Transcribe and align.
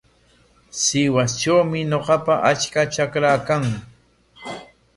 Sihuastrawmi 0.81 1.79
ñuqapa 1.91 2.35
achka 2.51 2.81
trakaa 2.91 3.37
kan. 3.47 3.63